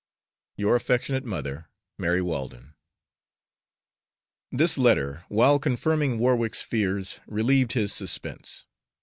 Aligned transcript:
Your 0.57 0.75
affectionate 0.75 1.25
mother, 1.25 1.69
MARY 1.99 2.23
WALDEN. 2.23 2.73
This 4.51 4.75
letter, 4.79 5.23
while 5.29 5.59
confirming 5.59 6.17
Warwick's 6.17 6.63
fears, 6.63 7.19
relieved 7.27 7.73
his 7.73 7.93
suspense. 7.93 8.65